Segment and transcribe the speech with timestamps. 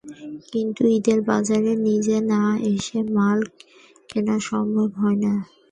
[0.51, 2.41] কিন্তু ঈদের বাজারে নিজে না
[2.71, 3.39] এসে মাল
[4.09, 5.33] কেনা সম্ভব হয় না।